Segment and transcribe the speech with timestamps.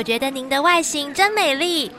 [0.00, 1.92] 我觉得您的外形真美丽，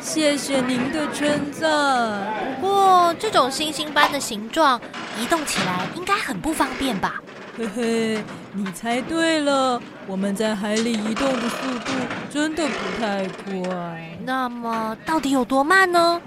[0.00, 2.56] 谢谢您的称赞。
[2.58, 4.80] 不过这种星星般的形状，
[5.20, 7.20] 移动起来应该很不方便吧？
[7.58, 11.92] 嘿嘿，你猜对了，我们在海里移动的速度
[12.30, 14.18] 真的不太快。
[14.24, 16.18] 那么到底有多慢呢？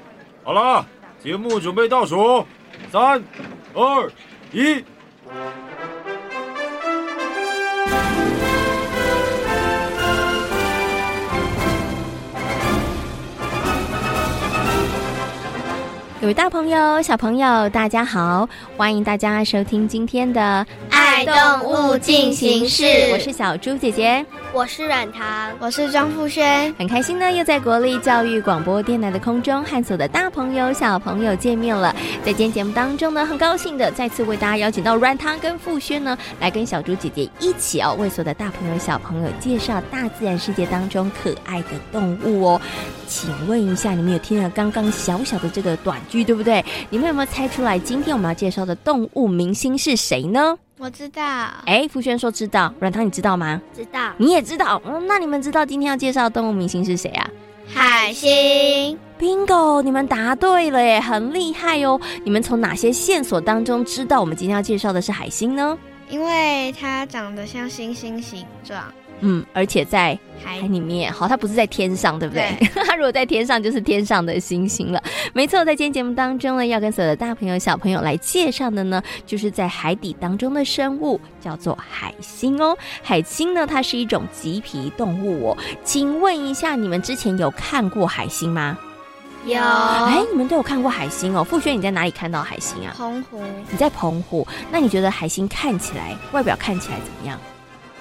[0.43, 0.85] 好了，
[1.23, 2.46] 节目准备倒数，
[2.91, 3.20] 三、
[3.73, 4.12] 二、
[4.51, 4.85] 一。
[16.26, 18.49] 各位大朋友、小朋友，大家好！
[18.76, 24.26] 欢迎大家收听今天的《爱动物进行式》，我是小猪姐姐。
[24.55, 31.93] 我是软糖，我是张富轩，很开心呢，又在国立教育广播电台的空中和所有的大朋友、小朋友见面了。
[32.23, 42.62] 在今天节目当中呢，很高兴的再次为大家邀请到软糖跟富轩呢，来跟小猪姐姐一起哦，为所有的大朋友、小朋友介绍大自然世界当中可爱的动物哦。
[43.07, 46.63] 请问一下，你们有听了刚刚小小的这个短剧对不对？
[46.90, 50.57] 你们有没有猜出来今天我们要介绍的动物明星是谁呢？
[50.77, 51.23] 我知道，
[51.65, 53.62] 哎，福轩说知道，软糖你知道吗？
[53.73, 57.29] 知道，你也知道，嗯，那你们知道今天要介绍的动物明星是谁啊？
[57.73, 61.99] 海星，Bingo，你们答对了耶，很厉害哦！
[62.23, 65.78] 你们从哪些线索当中知道我们今天要介绍的是海星呢？
[66.09, 68.84] 因为它长得像星星形状。
[69.22, 72.56] 嗯，而且在海里面，好，它不是在天上，对不对？
[72.59, 75.02] 对 它如果在天上，就是天上的星星了。
[75.34, 82.78] 没错，在今天节目当中呢，要跟所有的大朋友、小朋友来介绍的呢，就是在海底当中的生物，叫做海星哦。
[83.02, 85.58] 海星呢，它是一种棘皮动物哦。
[85.84, 88.78] 请问一下，你们之前有看过海星吗？
[89.46, 89.59] 有。
[89.62, 91.44] 哎，你们都有看过海星哦。
[91.44, 92.94] 傅轩，你在哪里看到海星啊？
[92.98, 93.42] 澎湖。
[93.72, 94.46] 你在澎湖？
[94.72, 97.40] 那你觉得海星看起来，外表看起来怎么样？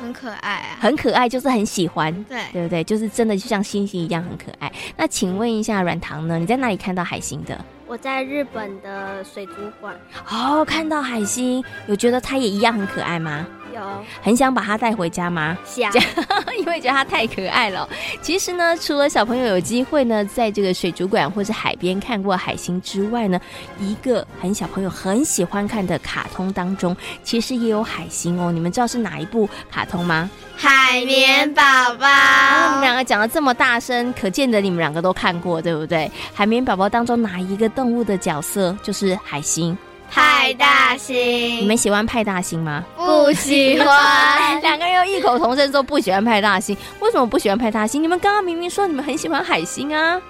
[0.00, 2.84] 很可爱啊，很可爱，就是很喜欢，对，对不对？
[2.84, 4.72] 就是真的就像星星一样很可爱。
[4.97, 6.38] 那请问一下，软糖呢？
[6.38, 7.65] 你在哪里看到海星的？
[7.87, 9.94] 我在日本的水族馆。
[10.31, 13.47] 哦，看到海星，有觉得它也一样很可爱吗？
[13.75, 13.81] 有，
[14.23, 15.59] 很想把它带回家吗？
[15.65, 15.93] 想，
[16.59, 17.89] 因为觉得它太可爱了。
[18.23, 23.41] 其实呢，除了小朋友有机会呢，在这个水族馆或是海边看过海星之外呢，
[23.81, 28.53] 一个很小朋友很喜欢看的卡通当中，其实也有海星哦。
[28.53, 30.31] 你们知道是哪一部卡通吗？
[30.56, 31.62] 海绵宝
[31.99, 32.06] 宝。
[32.06, 36.11] 哦，你们两个讲的这么大声，可见得你们两个都看过，对不对？
[36.33, 39.77] 海绵宝宝当中哪一个动物的角色就是海星？
[40.11, 42.85] 派大星，你们喜欢派大星吗？
[42.97, 44.61] 不喜欢。
[44.63, 46.77] 两个人又异口同声说不喜欢派大星。
[47.01, 48.03] 为什么不喜欢派大星？
[48.03, 50.21] 你们刚刚明明说你们很喜欢海星啊。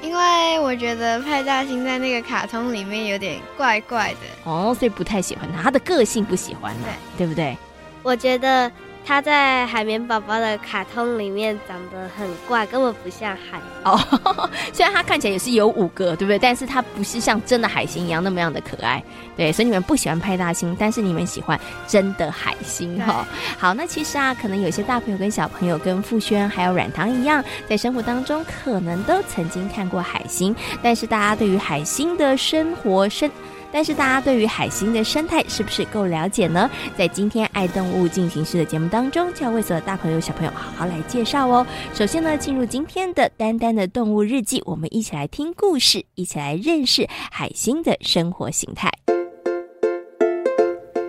[0.00, 4.50] 因为我觉得派大星在那个卡通里面有点怪怪的。
[4.50, 7.56] 哦，所以不太喜欢他，他的个性不喜欢，对，对不对？
[8.02, 8.70] 我觉得。
[9.08, 13.98] 他在海绵宝宝的卡通里面长得很怪，根本不像海哦。
[14.70, 16.38] 虽然它看起来也是有五个，对不对？
[16.38, 19.02] 但是它不是像真的海星一样那么样的可爱。
[19.34, 23.26] 对，所以你们不喜欢派大星，但是你们喜欢真的海星哈。
[23.56, 33.30] 好，那其实啊，可能有些大朋友跟小朋友跟傅轩还有软糖一样，在生活当中可能都曾经看过海星，但是大家对于海星的生活生。
[33.72, 36.70] 但是大家对于海星的生态是不是够了解呢？
[36.96, 41.66] 在今天爱动物进行时的节目当中，就要为所有大朋友小朋友好好来介绍哦。
[41.94, 48.90] 首先呢，进入今天的丹丹的动物日记，我们一起来听故事，一起来认识海星的生活形态。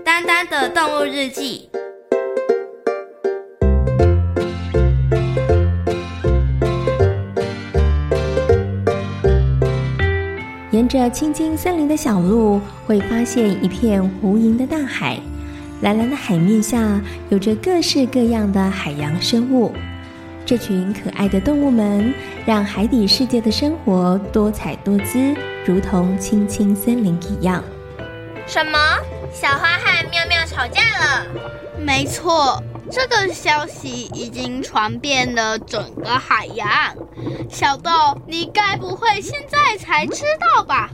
[0.04, 1.70] 丹丹的动物日记。
[10.80, 15.20] 沿着青青森林的小路，会发现一片无垠的大海。
[15.82, 19.74] 蓝蓝的海面下，有着各式各样的海洋生物。
[20.46, 22.14] 这群可爱的动物们，
[22.46, 25.36] 让海底世界的生活多彩多姿，
[25.66, 27.62] 如同青青森林一样。
[28.48, 28.80] 什么？
[29.34, 31.26] 小花和妙妙吵架了？
[31.78, 36.68] 没错，这个消息已经传遍了整个海洋。
[37.50, 37.92] 小豆，
[38.28, 40.90] 你该不会现在才知道吧？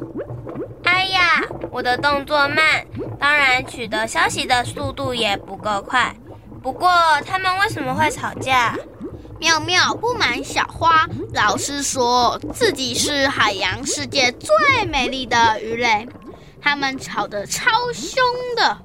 [0.84, 2.86] 哎呀，我的动作慢，
[3.20, 6.16] 当然取得消息的速度也不够快。
[6.62, 6.92] 不过，
[7.26, 8.78] 他们为什么会吵架？
[9.40, 16.08] 妙妙不满小花，老师说自己是海洋世界最美丽的鱼类，
[16.62, 18.24] 他们吵得超凶
[18.56, 18.78] 的。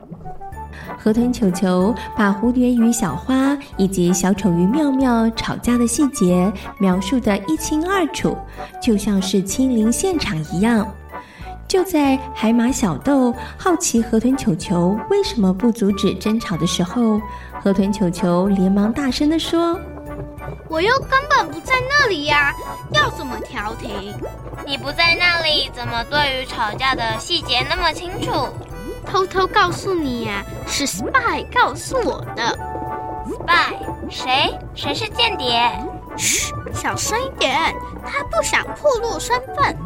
[0.99, 8.37] 河豚球球把蝴蝶与小花以及小丑鱼妙妙吵架的细节描述得一清二楚，
[8.83, 10.87] 就像是亲临现场一样。
[11.67, 17.21] 就在海马小豆好奇河豚球球为什么不阻止争吵的时候，
[17.63, 19.79] 河豚球球连忙大声地说
[20.69, 22.53] ：“我又根本不在那里呀，
[22.93, 24.13] 要怎么调停？
[24.67, 28.49] 你不在那里，怎么对于吵架的细节那么清楚？
[29.07, 32.59] 偷偷告诉你呀，是 Spy 告诉我的。
[33.27, 33.75] Spy？
[34.11, 34.59] 谁？
[34.75, 35.71] 谁是间谍？
[36.17, 37.75] 嘘，小声一点，
[38.05, 39.77] 他不想暴露身份。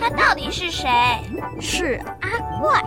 [0.00, 0.88] 他到底是谁？
[1.60, 2.28] 是阿
[2.60, 2.82] 怪。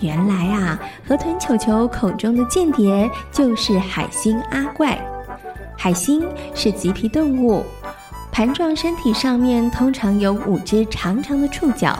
[0.00, 4.98] 原来啊，河豚球球口中的间谍就是海星阿怪。
[5.76, 7.64] 海星是棘皮动物，
[8.30, 11.96] 盘状身体上面通常有五只长长的触角，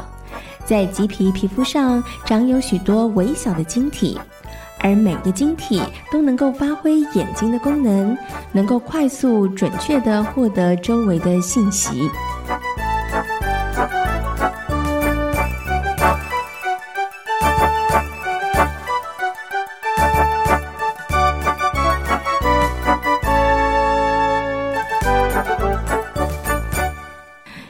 [0.64, 4.18] 在棘皮皮肤上长有许多微小的晶体。
[4.84, 5.80] 而每个晶体
[6.10, 8.18] 都能够发挥眼睛的功能，
[8.50, 12.10] 能够快速准确地获得周围的信息。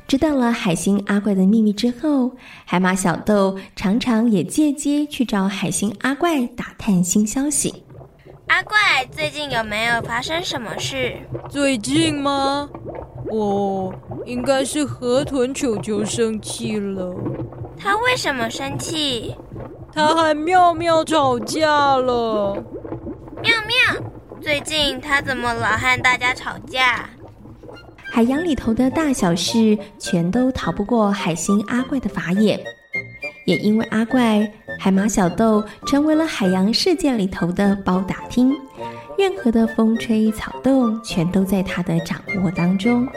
[0.08, 2.32] 知道了海星阿怪的秘密之后，
[2.72, 7.84] 海马小豆常常也借机去找海星阿怪打探新消息。
[8.46, 8.78] 阿怪，
[9.10, 11.14] 最近有没有发生什么事？
[11.50, 12.66] 最近吗？
[13.30, 13.92] 哦，
[14.24, 17.14] 应该是河豚球球生气了。
[17.78, 19.36] 他为什么生气？
[19.92, 22.54] 他和妙妙吵架了。
[23.42, 24.02] 妙妙，
[24.40, 27.10] 最近他怎么老和大家吵架？
[28.14, 32.61] 海洋里头的大小事，全都逃不过海星阿怪的法眼。
[33.47, 34.47] 也因为阿怪，
[34.79, 38.55] 海马小豆成为了海洋世界里头的包打听，
[39.17, 43.09] 任何的风吹草动，全都在他的掌握当中。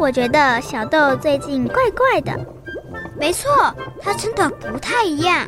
[0.00, 2.44] 我觉得小豆最近怪怪的。
[3.16, 3.48] 没错，
[4.00, 5.46] 他真的不太一样。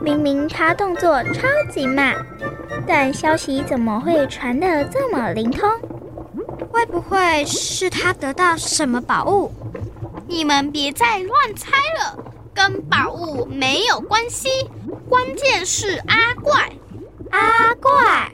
[0.00, 2.16] 明明他动作超级慢，
[2.86, 5.68] 但消息怎么会传得这么灵通？
[6.76, 9.50] 会不会是他得到什么宝物？
[10.28, 14.50] 你们别再乱猜了，跟宝物没有关系，
[15.08, 16.70] 关键是阿怪。
[17.30, 18.30] 阿怪。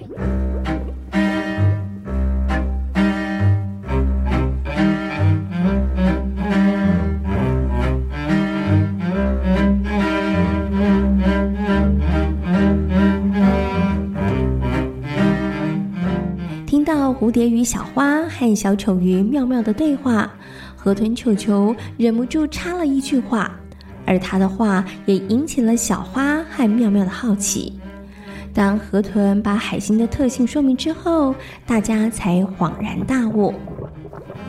[17.23, 20.29] 蝴蝶与小花和小丑鱼妙妙的对话，
[20.75, 23.49] 河豚球球忍不住插了一句话，
[24.05, 27.79] 而他的话也引起了小花和妙妙的好奇。
[28.53, 31.33] 当河豚把海星的特性说明之后，
[31.65, 33.55] 大家才恍然大悟：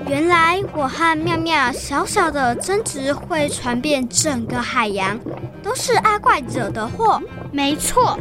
[0.07, 5.19] 原来我和妙妙小小的争执会传遍整个海洋，
[5.61, 7.21] 都是阿怪惹的祸。
[7.51, 8.17] 没错，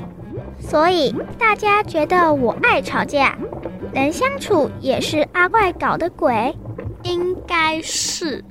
[0.62, 3.36] 所以大家觉得我爱吵架。
[3.94, 6.56] 能相处也是阿怪搞的鬼，
[7.02, 8.42] 应该是。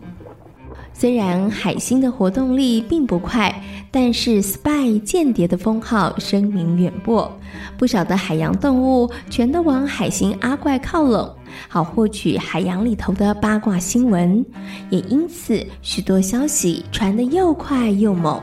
[0.93, 3.51] 虽然海星的活动力并不快，
[3.89, 7.31] 但是 Spy 间谍的封号声名远播，
[7.75, 11.35] 不少的海洋动物全都往海星阿怪靠拢，
[11.67, 14.45] 好获取海洋里头的八卦新闻。
[14.91, 18.39] 也因此，许多消息传得又快又猛。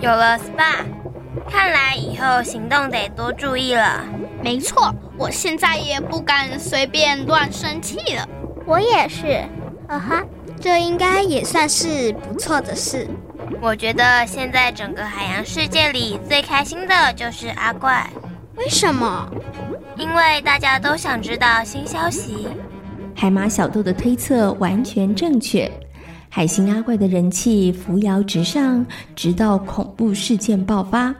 [0.00, 0.84] 有了 Spy，
[1.48, 4.04] 看来以后行动得多注意了。
[4.42, 8.28] 没错，我现在也不敢随便乱生气了。
[8.66, 9.44] 我也是，
[9.88, 10.24] 哈哈，
[10.60, 13.08] 这应该也算是不错的事。
[13.60, 18.08] 我觉得现在整个海洋世界里最开心的就是阿怪。
[18.56, 19.28] 为什么？
[19.96, 22.48] 因为大家都想知道新消息。
[23.14, 25.70] 海马小豆的推测完全正确，
[26.30, 31.14] 海星阿怪的人气扶摇直上，直到恐怖事件爆发。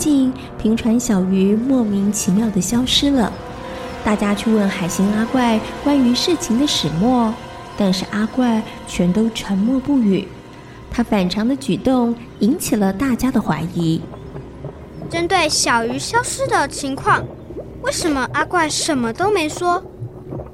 [0.00, 3.30] 近，频传小鱼莫名其妙地消失了。
[4.02, 7.34] 大家去问海星阿怪关于事情的始末，
[7.76, 10.26] 但是阿怪全都沉默不语。
[10.90, 14.00] 他反常的举动引起了大家的怀疑。
[15.10, 17.22] 针对小鱼消失的情况，
[17.82, 19.82] 为什么阿怪什么都没说？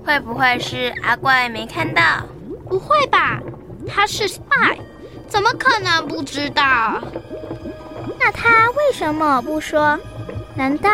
[0.04, 2.02] 会不会是阿怪没看到？
[2.68, 3.40] 不会吧，
[3.86, 4.76] 他是 spy，
[5.28, 7.00] 怎么可能不知道？
[8.26, 9.96] 那他为什么不说？
[10.56, 10.90] 难道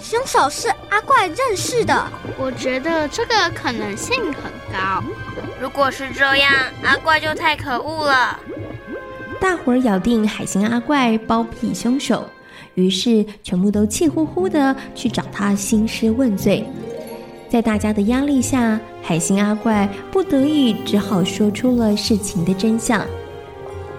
[0.00, 2.06] 凶手是阿怪认识的？
[2.38, 5.02] 我觉得这个可能性很高。
[5.60, 6.52] 如果是这样，
[6.84, 8.38] 阿怪就太可恶了。
[9.40, 12.30] 大伙儿咬定海星阿怪包庇凶手，
[12.74, 16.64] 于是全部都气呼呼的去找他兴师问罪。
[17.50, 23.04] 在大家的压力下，海星阿怪不得已只好说出了事情的真相。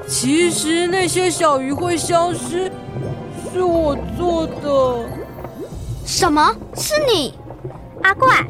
[0.07, 2.71] 其实那些小鱼会消失，
[3.51, 5.09] 是我做的。
[6.05, 6.55] 什么？
[6.75, 7.33] 是你？
[8.01, 8.45] 阿怪，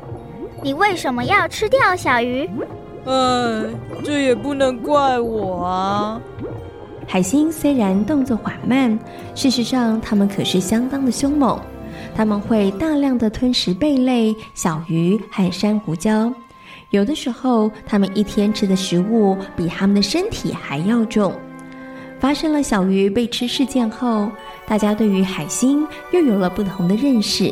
[0.61, 2.49] 你为什么要吃掉小鱼？
[3.05, 3.63] 哎，
[4.03, 6.21] 这也不能怪我啊。
[7.07, 8.97] 海星虽然动作缓慢，
[9.35, 11.59] 事实上它们可是相当的凶猛。
[12.15, 16.33] 它们会大量的吞食贝类、小鱼和珊瑚礁。
[16.93, 21.33] 有的时候，他们一天吃的食物比他们的身体还要重。
[22.19, 24.29] 发生了小鱼被吃事件后，
[24.67, 27.51] 大家对于海星又有了不同的认识。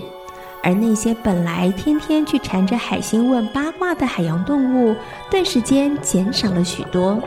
[0.61, 4.95] 而那些本来天天去缠着海星问八卦的海洋动物，
[5.31, 7.19] 顿时间减少了许多。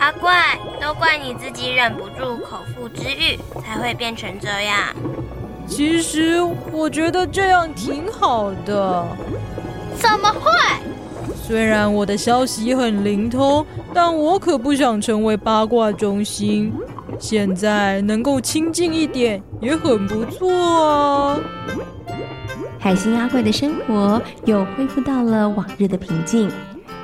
[0.00, 4.92] 阿怪，都怪你自己忍不住口腹之欲，才会变成这样。
[5.68, 9.06] 其实我觉得这样挺好的。
[9.98, 10.50] 怎么会？
[11.46, 16.72] 虽然我的消息很灵通，但我可不想成为八卦中心。
[17.18, 21.38] 现在能够清静一点也很不错啊。
[22.78, 26.50] 海星阿怪的生活又恢复到了往日的平静。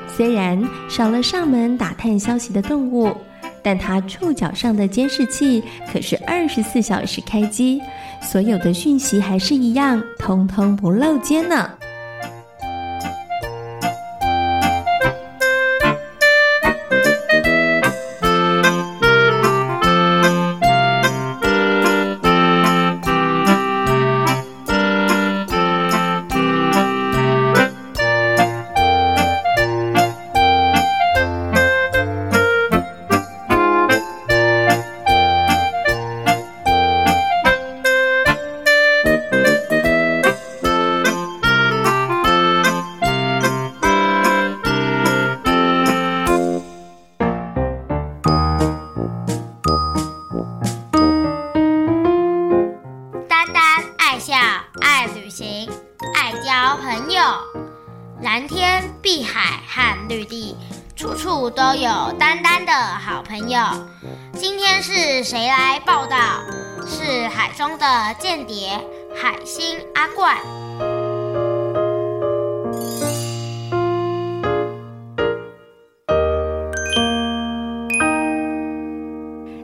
[0.08, 3.14] 虽然少了上门打探消息的动物，
[3.62, 7.80] 但它触角上的监视器可是二十四小时开机，
[8.20, 11.70] 所有的讯息还是一样，通通不漏接呢。
[61.48, 63.60] 都有丹丹的好朋友
[64.34, 66.16] 今天是谁来报道？
[66.86, 67.86] 是海中的
[68.18, 68.70] 间谍
[69.14, 70.36] 海星阿怪。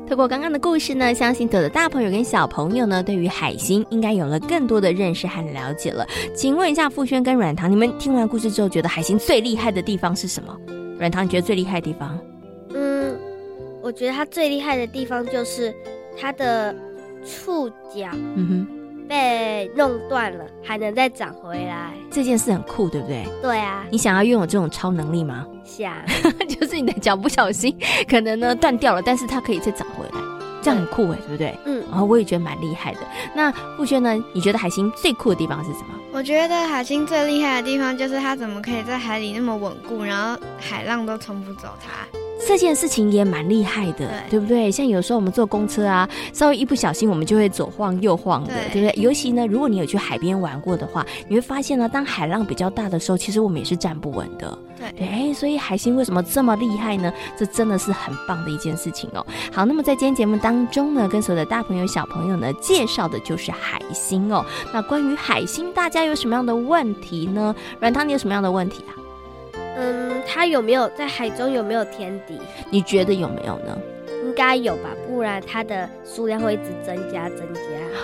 [0.08, 6.06] 透过刚刚的故事呢，相信所有的大朋友跟小朋友呢，对于海星应该有了更多的认识和了解了。
[6.34, 10.56] 请问一下富轩跟软糖，你们听完故事之后，觉得海星最厉害的地方是什么？
[10.98, 12.18] 软糖，你觉得最厉害的地方？
[12.74, 13.16] 嗯
[13.82, 15.72] 我觉得它最厉害的地方就是
[16.20, 16.74] 它的
[17.24, 21.92] 触角，嗯哼，被弄断了，还能再长回来。
[22.10, 23.24] 这件事很酷，对不对？
[23.40, 23.86] 对啊。
[23.90, 25.46] 你想要拥有这种超能力吗？
[25.64, 25.94] 想。
[26.48, 27.76] 就是你的脚不小心
[28.08, 30.20] 可能呢断掉了，但是它可以再长回来，
[30.60, 31.54] 这样很酷哎，对不对？
[31.66, 31.84] 嗯。
[31.88, 33.00] 然后我也觉得蛮厉害的。
[33.36, 34.16] 那富轩呢？
[34.32, 35.94] 你觉得海星最酷的地方是什么？
[36.16, 42.25] 我觉得海清最厉害的地方就是它怎么可以在海里那么稳固，然后海浪都冲不走它。
[42.46, 44.70] 这件事情也蛮厉害的，对，对不对？
[44.70, 49.02] 像有时候我们坐公车啊，稍微一不小心，我们就会左晃右晃的，对，对不对？
[49.02, 54.56] 尤其呢，如果你有去海边玩过的话，你会发现呢，当海浪比较大的时候，其实我们也是站不稳的。
[54.78, 57.12] 对，对，所以海星为什么这么厉害呢？
[57.36, 59.26] 这真的是很棒的一件事情哦。
[59.52, 64.44] 好，那么在今天节目当中呢，跟所有的大朋友小朋友呢，介绍的就是海星哦。
[64.72, 67.54] 那关于海星，大家有什么样的问题呢？
[67.80, 68.92] 软糖，你有什么样的问题啊？
[69.76, 72.38] 嗯，它有没有在海中有没有天敌？
[72.70, 73.78] 你觉得有没有呢？
[74.24, 77.60] 应该有吧，不然它的数量会一直增加增加。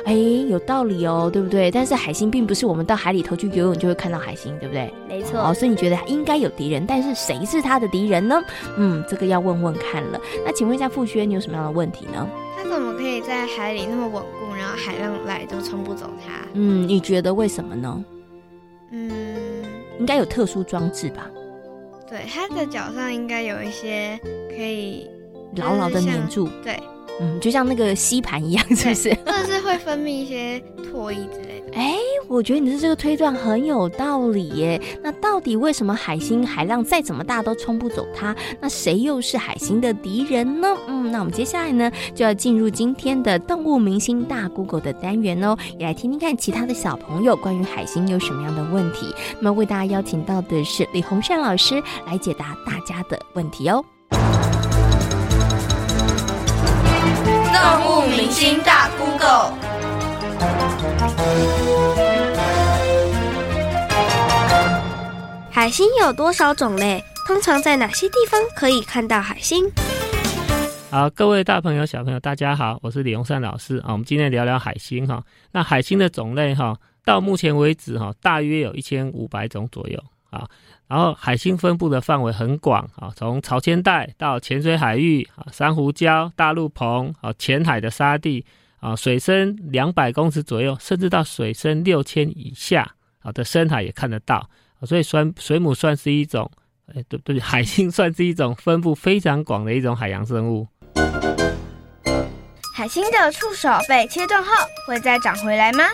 [0.07, 1.71] 哎，有道理哦，对不对？
[1.71, 4.93] 但是海星并不是我们到海里头去游泳就会看到海星，对不对？
[5.09, 5.38] 没错。
[5.38, 8.41] 哦，所以你觉得应该有敌人，但是谁是他的敌人呢？
[8.79, 10.19] 嗯，这个要问问看了。
[10.47, 12.26] 那请问一下傅轩，你有什么样的问题呢？
[12.57, 16.47] 它怎么可以在海里那么稳固，然后海浪来都冲不走它？
[16.55, 18.05] 嗯，你觉得为什么呢？
[18.91, 19.11] 嗯，
[19.99, 21.29] 应该有特殊装置吧？
[22.09, 24.18] 对，它的脚上应该有一些
[24.49, 25.11] 可以
[25.56, 26.49] 牢牢的粘住。
[26.62, 26.78] 对，
[27.21, 29.14] 嗯，就像那个吸盘一样，是不是？
[29.25, 30.59] 或者是会分泌一些
[30.92, 31.73] 唾液之类的。
[31.75, 31.97] 哎，
[32.28, 34.81] 我觉得你的这个推断很有道理耶。
[35.02, 38.35] 那到底为什么海星海浪再怎么大都冲不走它？
[38.61, 40.69] 那谁又是海星的敌人呢？
[40.87, 49.07] 嗯，那我们接下来呢就要进入今天的动物明星大 Google 的单元哦，也来听听看其他的小朋友关于海星有什么样的问题。
[49.40, 53.83] 那么为大家邀请到的是李洪善老师来解答大家的问题哦。
[57.62, 59.54] 动物明星大 Google。
[65.49, 67.00] 海星有多少种类？
[67.25, 69.71] 通常在哪些地方可以看到海星？
[70.90, 73.92] 好，各位大朋友、小朋友，大家好，我是李洪善老师啊。
[73.92, 75.23] 我们今天聊聊海星哈。
[75.52, 80.49] 那海星的种类哈，到目前为止哈，大约有一千五百种左右啊。
[80.92, 88.44] 然后海星分布的范围很广啊，从潮间带到浅水海域啊，珊瑚礁、大陆棚啊，浅海的沙地
[88.78, 92.87] 啊，水深两百公尺左右，甚至到水深六千以下
[93.20, 94.46] 啊的深海也看得到。
[94.82, 96.50] 所以，算水母算是一种，
[96.94, 100.68] 哎，对对，海星算是一种分布非常广的一种海洋生物。
[102.75, 104.50] 海星的触手被切断后，
[104.87, 105.84] 会再长回来吗？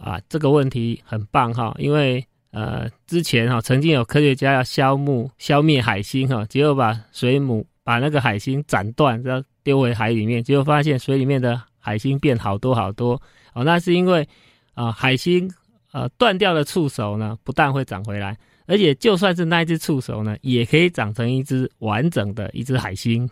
[0.00, 2.24] 啊，这个问题很棒哈，因为
[2.56, 13.20] 呃，之前哈曾经有科学家要消灭消灭海星哈，结果把水母把那个海星斩断，然后丢回海里面，结果发现水里面的海星变好多好多
[13.52, 14.26] 哦，那是因为
[14.72, 15.50] 啊海星。
[15.92, 18.36] 呃，断掉的触手呢，不但会长回来，
[18.66, 23.26] 而且就算是那一只触手呢，也可以长成一只完整的一只海星。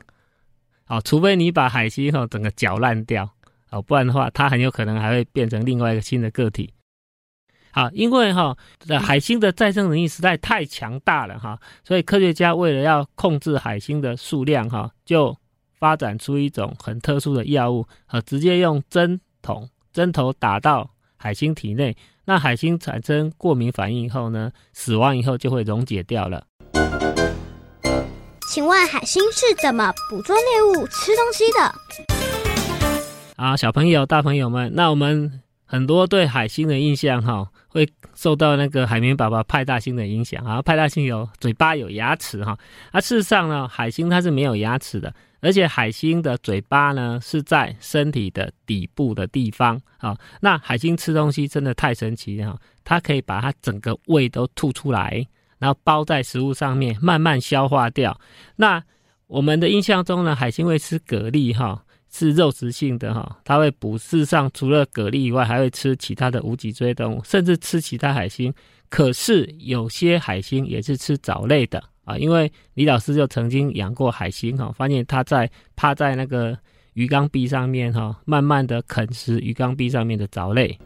[0.87, 3.29] 好，除非你把海星哈整个搅烂掉，
[3.71, 6.73] 哦，不然的话，它很有可能还会变成另外一个新的个体。
[7.75, 8.57] 好，因为哈，
[9.03, 15.37] 海星的再生能力实在太强大了哈，所以科学家为了要控制海星的数量哈，就
[15.77, 21.97] 发展出一种很特殊的药物，和直接用针筒针头打到海星体内。
[22.25, 26.47] 那海星产生过敏反应以后呢，死亡以后就会溶解掉了。
[28.49, 31.75] 请问海星是怎么捕捉猎物、吃东西的？
[33.35, 35.41] 啊，小朋友、大朋友们，那我们
[35.75, 37.85] 很多对海星的印象哈，会
[38.15, 40.63] 受到那个海绵宝宝派大星的影响啊。
[40.63, 42.57] 派大星有嘴巴、有牙齿哈，
[42.93, 45.13] 啊，事实上呢，海星它是没有牙齿的。
[45.41, 50.17] 而且海星的嘴巴呢，是在身体的底部的地方啊。
[50.41, 55.27] 那海星吃东西真的太神奇了，它可以把它整个胃都吐出来，
[55.59, 58.17] 然后包在食物上面慢慢消化掉。
[58.55, 58.81] 那
[59.27, 61.83] 我们的印象中呢，海星会吃蛤蜊哈，
[62.17, 63.99] 是肉食性的哈，它会捕。
[63.99, 68.55] 事实上，除了蛤蜊以外，还会吃其他的无脊椎动物，甚至吃其他海星。
[68.89, 71.83] 可是有些海星也是吃藻类的。
[72.05, 76.57] 啊，因为李老师就曾经养过海星哈，发现它在趴在那个
[76.93, 80.79] 鱼缸壁上面哈，慢慢的啃食鱼缸壁上面的藻类。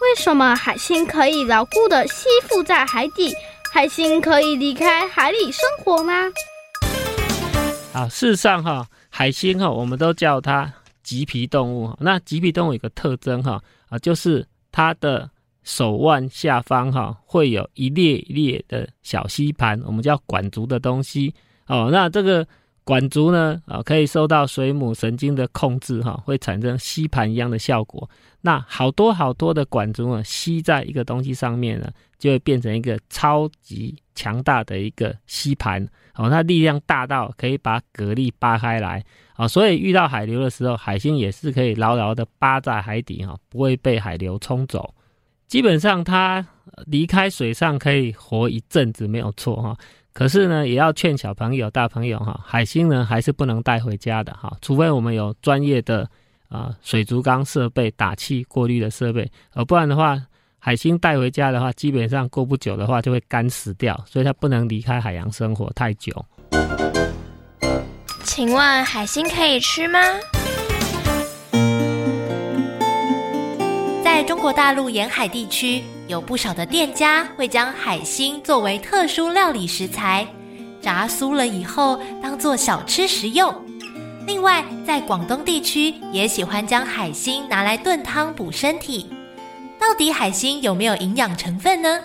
[0.00, 3.32] 为什么海星可以牢固的吸附在海底？
[3.72, 6.12] 海星可以离开海里生活吗？
[7.92, 11.94] 啊，事实上哈，海星哈，我们都叫它棘皮动物。
[12.00, 15.30] 那棘皮动物有个特征哈，啊，就是它的。
[15.62, 21.32] 手腕下方哈会有一列一列的小吸盘，我们叫管足的东西
[21.66, 21.90] 哦。
[21.92, 22.44] 那这个
[22.84, 28.08] 管足呢啊，可以受到水母神经的控制哈，会产生吸盘一样的效果。
[28.40, 36.28] 那好多好多的管足啊，吸在一个东西上面呢，就会变成一个超级强大的一个吸盘哦。
[36.30, 44.94] 它力量大到可以把蛤蜊扒开来啊，所以遇到海流的时候，海星也是可以牢牢的扒在海底哈，不会被海流冲走。
[45.46, 46.46] 基本上它
[46.86, 49.76] 离开水上可以活一阵子没有错哈，
[50.12, 56.08] 可是呢也要劝小朋友、大朋友哈，海星呢还是不能带回家的哈，除非我们有专业的
[56.48, 60.20] 啊水族缸设备、打气过滤的设备，而不然的话，
[60.58, 66.12] 海星带回家的话，基本上过不久的话就会干死掉，所以它不能离开海洋生活太久。
[68.24, 69.98] 请问海星可以吃吗？
[74.20, 80.26] 在中国大陆沿海地区，有不少的店家会将海星作为特殊料理食材，
[80.82, 83.50] 炸酥了以后当做小吃食用。
[84.26, 89.10] 另外，在广东地区也喜欢将海星拿来炖汤补身体。
[89.78, 91.98] 到底海星有没有营养成分呢？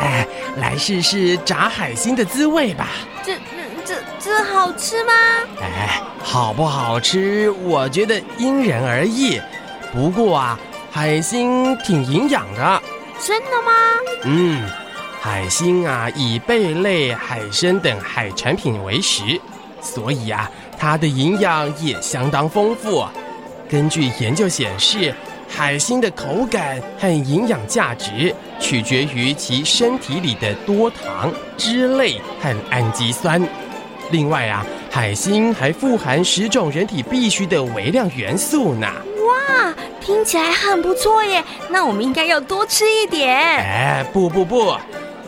[0.00, 0.26] 哎，
[0.58, 2.90] 来试试炸海星的滋味吧。
[4.60, 5.12] 好吃吗？
[5.62, 9.40] 哎，好不好吃，我觉得因人而异。
[9.90, 10.58] 不过啊，
[10.90, 12.82] 海星挺营养的。
[13.18, 13.72] 真的吗？
[14.24, 14.68] 嗯，
[15.18, 19.22] 海星啊，以贝类、海参等海产品为食，
[19.80, 23.02] 所以啊，它的营养也相当丰富。
[23.66, 25.14] 根据研究显示，
[25.48, 33.42] 海星的口感和营养价值取决于其身体里的多糖、脂类和氨基酸。
[34.10, 38.86] 另外啊，海星还富含十种人体必需的微量元素呢。
[39.26, 41.44] 哇，听起来很不错耶！
[41.68, 43.36] 那我们应该要多吃一点。
[43.36, 44.76] 哎，不不不，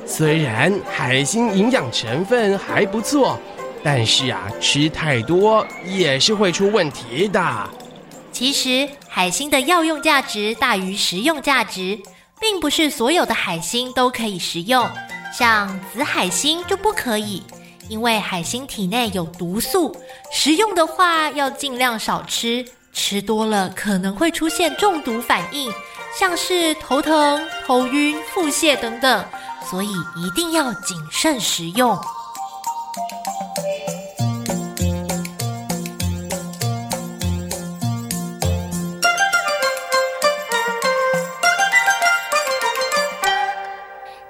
[0.07, 3.39] 虽然海星营养成分还不错，
[3.85, 7.71] 但是啊，吃太多也是会出问题的。
[8.33, 11.99] 其实海星的药用价值大于食用价值，
[12.41, 14.89] 并不是所有的海星都可以食用，
[15.33, 17.43] 像紫海星就不可以，
[17.89, 19.95] 因为海星体内有毒素，
[20.31, 25.71] 食用的话要尽量少吃，吃多了可能会出现中毒反应，
[26.19, 29.25] 像是头疼、头晕、腹泻等等，
[29.71, 31.99] 所以一定要谨慎食用。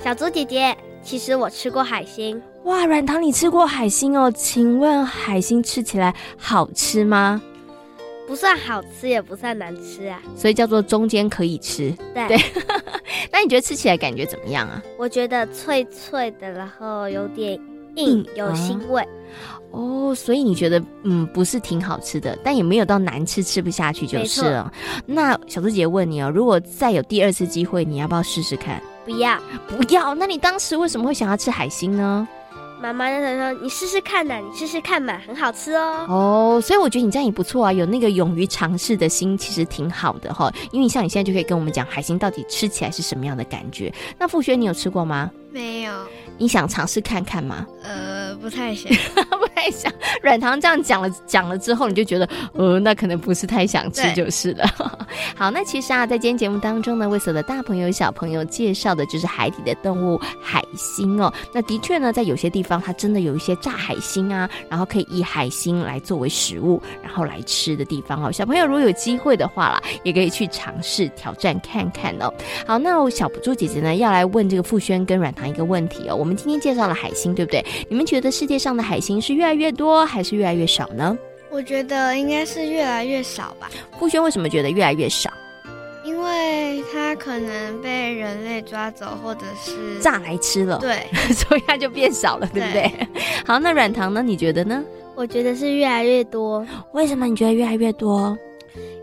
[0.02, 2.42] 小猪姐姐，其实我吃过海星。
[2.64, 4.30] 哇，软糖，你吃过海星哦？
[4.30, 7.42] 请问海星吃起来好吃吗？
[8.26, 11.92] 不算好吃，也不算难吃啊，所以叫做中间可以吃。
[12.14, 12.38] 对，对
[13.32, 14.80] 那你觉得吃起来感觉怎么样啊？
[14.96, 17.58] 我觉得脆脆的，然后有点
[17.96, 19.02] 硬，嗯、有腥味。
[19.02, 24.72] 啊、哦，所以你觉得嗯不是挺好吃的，但也没有到难吃吃不下去就是了。
[25.04, 28.80] 那小猪姐姐问你哦，如果再有第二次机会，你要不要试试看？
[29.04, 30.14] 不要，不要。
[30.14, 32.26] 那你当时为什么会想要吃海星呢？
[32.82, 40.52] 妈妈那时候说：“你试试看呐，你试试看嘛，很好吃哦。”哦，所以我觉得你这样也不错啊，有那个勇于尝试的心，其实挺好的哈。
[40.72, 43.92] 因为像你现在就可以跟我们讲海星到底吃起来是什么样的感觉。
[44.18, 45.30] 那傅轩，你有吃过吗？
[45.52, 45.92] 没有。
[46.38, 47.64] 你想尝试看看吗？
[47.84, 49.92] 呃，不太想，不 太想。
[50.20, 54.66] 软糖这样讲了讲了之后，你就觉得，呃，那可能不是太想吃就是了。
[55.36, 61.32] 好，那其实啊，在今天节目当中呢，为所有的大朋友小朋友介绍的就是海底的动物海星哦。
[61.54, 68.32] 那的确呢，在有些地方它真的有一些炸海星啊，然后可以以海星来作为食物，然后来吃的地方哦。
[68.32, 72.32] 小朋友如果有机会的话啦，也可以去尝试挑战看看哦。
[72.66, 76.16] 好，那我小猪姐姐呢要来问这个傅轩跟软糖一个问题哦。
[76.16, 77.64] 我们今天介绍了海星，对不对？
[77.88, 81.16] 你们觉得世界上的海星是越来越多，还是越来越少呢？
[81.50, 83.70] 我觉得应该是越来越少吧。
[83.98, 85.30] 富轩为什么觉得越来越少？
[86.04, 92.90] 因为它可能被人类抓走，或者是炸来吃了，对， 所以它就变少了，对不对？
[92.90, 93.08] 对。
[93.46, 94.22] 好，那软糖呢？
[94.22, 94.82] 你觉得呢？
[95.14, 96.66] 我觉得是越来越多。
[96.92, 98.36] 为什么你觉得越来越多？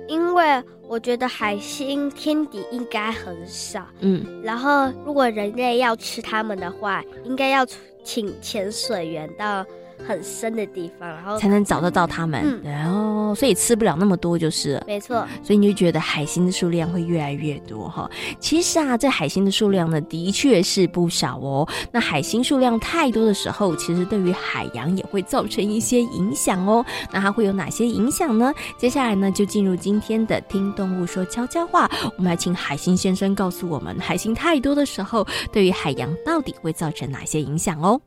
[0.08, 0.64] 因为。
[0.90, 7.64] 我觉得海星天敌应该很少，嗯，然后如果人类要吃它们的话，应该要
[8.04, 9.64] 请潜水员到。
[10.08, 14.84] 很深的地方，然后才能找得到它们，然后、所以吃不了那么多就是了。
[14.88, 18.10] 没错，所以你就觉得海星的数量会越来越多哈。
[18.40, 21.68] 其实啊，这海星的数量呢，的确是不少哦。
[21.92, 26.84] 那海星数量太多的时候，其实对于海洋也会造成一些影响哦。
[27.12, 28.54] 那它会有哪些影响呢？
[28.78, 31.90] 接下来呢，就进入今天的听动物说悄悄话。
[32.18, 38.00] 我们来请海星先生告诉我们，海星太多的时候，对于海洋到底会造成哪些影响哦？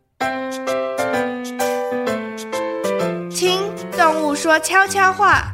[4.03, 5.45] 动物说悄悄话。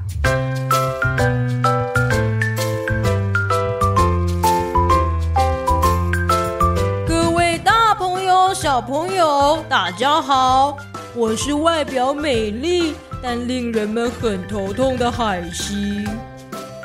[7.07, 10.79] 各位大朋友、小朋友，大家好，
[11.15, 16.09] 我是外表美丽但令人们很头痛的海星。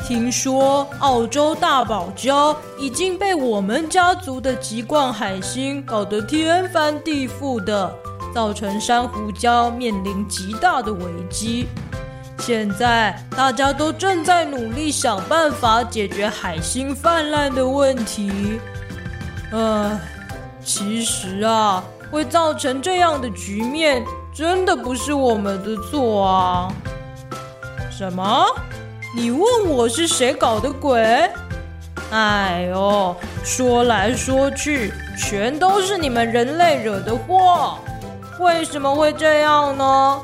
[0.06, 7.96] 听说澳洲大堡礁已经被我们家族的棘冠海星搞得天翻地覆的。
[8.34, 11.68] 造成珊瑚礁面临极大的危机。
[12.40, 18.60] 现在大家都正在努力想办法解决海星泛滥的问题。
[19.54, 19.98] 唉，
[20.66, 26.74] 其实啊，会造成这样的局面，真的不是我们的错啊。
[27.90, 28.46] 什么？
[29.16, 31.30] 你问我是谁搞的鬼？
[32.12, 37.78] 哎呦，说来说去，全都是你们人类惹的祸。
[38.40, 40.22] 为什么会这样呢？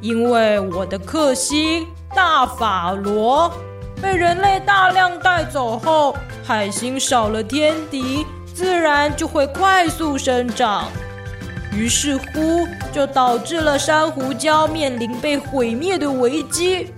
[0.00, 3.50] 因为我的克星大法罗
[4.00, 6.14] 被人类大量带走后，
[6.44, 10.84] 海星少了天敌，自然就会快速生长。
[11.72, 16.92] 于是乎就导致了珊瑚礁面临被毁灭的危机。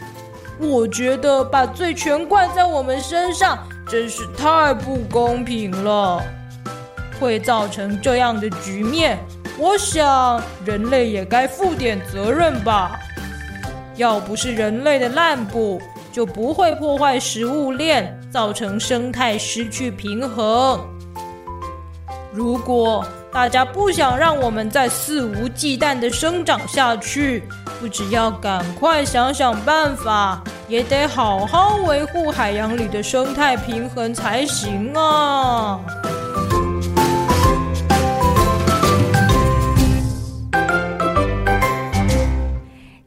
[0.58, 6.20] 我觉得把罪全怪在我们身上，真是太不公平了。
[7.20, 9.18] 会造成这样的局面，
[9.58, 12.98] 我想人类也该负点责任吧。
[13.96, 15.80] 要不是人类的滥捕，
[16.12, 20.80] 就不会破坏食物链，造成生态失去平衡。
[22.32, 27.42] 如果大家不想让我们再肆无忌惮地生长下去，
[27.80, 35.80] 不只要赶快想想办法，也得好好维护海洋里的生态平衡才行啊！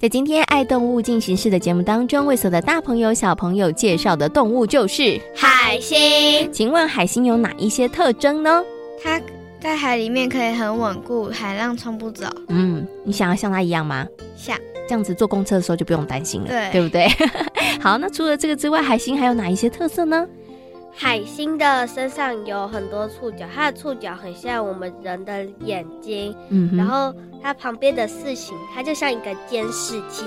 [0.02, 6.52] 在今天爱动物进行式的节目当中，为所有的大朋友小朋友介绍的动物就是海星。
[6.52, 8.64] 请问海星有哪一些特征呢？
[9.04, 9.22] 它
[9.60, 12.26] 在海里面可以很稳固，海浪冲不走。
[12.48, 14.08] 嗯，你想要像它一样吗？
[14.36, 14.58] 想。
[14.90, 17.08] 这样子坐公车的时候就不用担心了，对，对不对？
[17.80, 20.28] 好，那除了这个之外，海星还有哪一些特色呢？
[20.94, 30.26] 海星的身上有很多触角，它的触角很像我们人的眼睛，嗯，然后它旁边的四形，它就像一个监视器。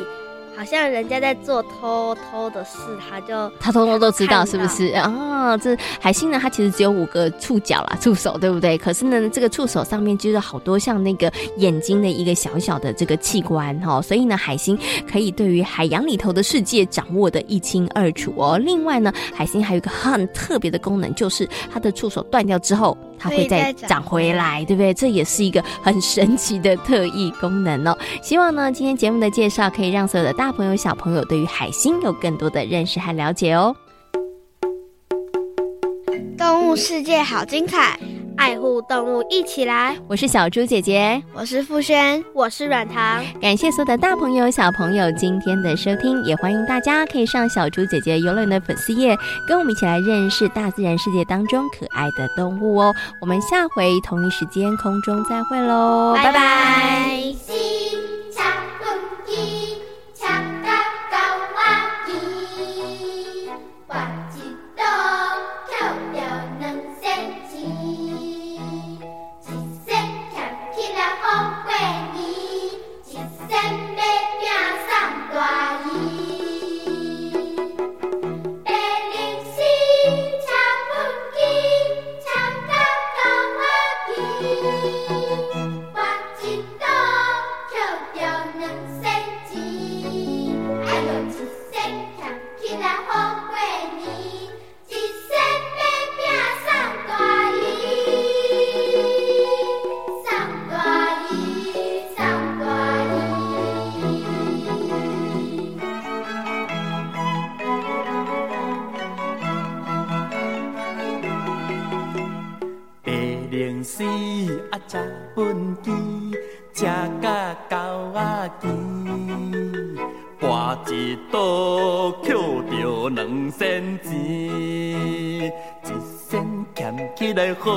[0.57, 5.59] 好像人家在做偷偷的事，他就他偷偷都知道，是不是啊、哦？
[5.63, 8.79] 这海星呢，它其实只有五个触角啦，触手，对不对？
[8.79, 14.79] 可是呢，这个触手上面就是好多像那个眼睛的一个小小的这个器官哈、哦，所以呢，海星
[15.11, 18.57] 可以对于海洋里头的世界掌握得一清二楚哦。
[18.57, 24.95] 另外呢，海星还有一个很特别的功能，就是它的触手断掉之后，它会再长回来，对不对？
[24.95, 27.99] 这也是一个很神奇的特异功能哦。
[28.23, 33.75] 希望呢，今天节目的介绍可以让所有的大大朋友、小朋友对于海星有更多的认识和了解哦。
[36.37, 37.99] 动物世界好精彩，
[38.37, 39.97] 爱护动物一起来！
[40.09, 43.25] 我是小猪姐姐，我是傅轩，我是软糖。
[43.41, 49.17] 感谢所有的大朋友、小朋友今天的收听，也欢迎大家可以上小猪姐姐游乐园的粉丝页，
[49.47, 52.95] 跟我们一起来认识大自然世界当中可爱的动物哦。
[53.21, 56.33] 我们下回同一时间空中再会喽，拜拜。
[56.33, 57.84] 拜拜。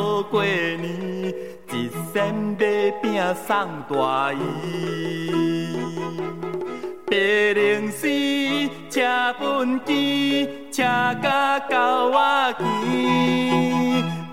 [0.07, 0.87] 好过年，
[1.73, 5.77] 一仙买饼送大姨。
[7.07, 8.07] 白龙丝
[8.89, 9.01] 车
[9.37, 10.81] 畚箕，车
[11.21, 11.75] 甲狗
[12.11, 12.63] 仔牵，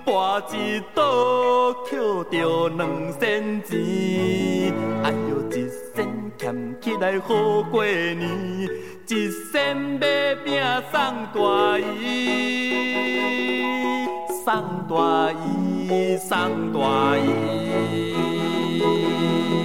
[0.06, 0.08] 跋
[0.54, 1.02] 一倒
[1.90, 1.98] 捡
[2.30, 2.80] 着两
[3.18, 4.72] 仙钱。
[5.02, 5.52] 哎呦，一
[5.92, 6.06] 仙
[6.38, 6.40] 俭
[6.80, 8.22] 起来好过年，
[9.08, 10.96] 一仙买饼送
[11.34, 12.12] 大姨。
[14.44, 14.52] 送
[14.86, 19.63] 大衣，送大衣。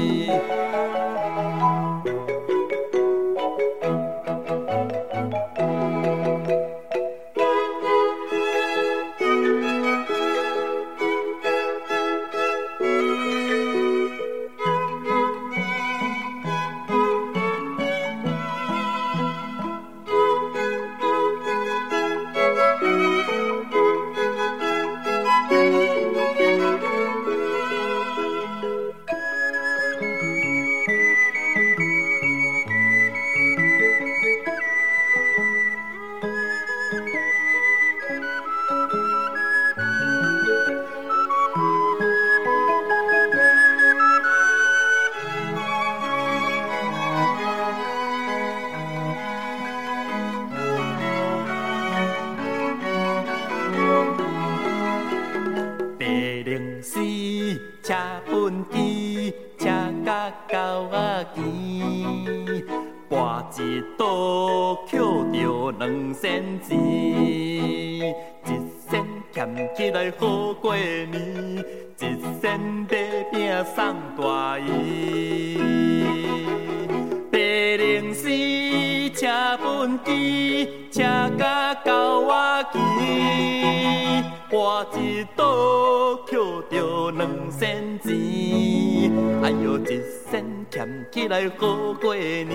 [84.69, 86.37] 我一倒捡
[86.69, 92.47] 着两仙钱，哎哟一仙俭起来好过年。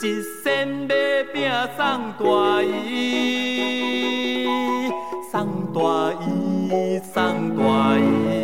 [0.00, 0.94] 一仙买
[1.32, 4.46] 饼送大姨，
[5.32, 8.43] 送大姨，送大姨。